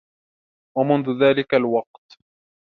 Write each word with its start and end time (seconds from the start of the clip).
ومنذ 0.77 1.09
ذلك 1.23 1.53
الوقت 1.53 2.17